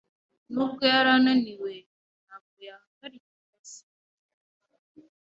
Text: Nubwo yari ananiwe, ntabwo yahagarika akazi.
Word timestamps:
Nubwo 0.53 0.83
yari 0.93 1.09
ananiwe, 1.17 1.73
ntabwo 2.25 2.57
yahagarika 2.69 3.27
akazi. 3.43 3.81